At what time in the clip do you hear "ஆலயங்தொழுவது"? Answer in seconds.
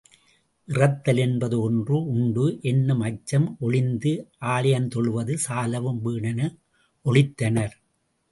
4.45-5.35